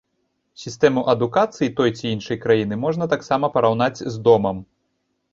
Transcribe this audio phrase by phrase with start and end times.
[0.61, 4.57] Сістэму адукацыі той ці іншай краіны можна таксама параўнаць з домам.